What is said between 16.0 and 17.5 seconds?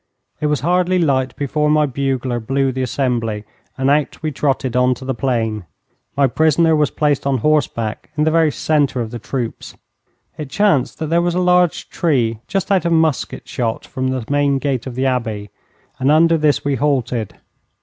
under this we halted.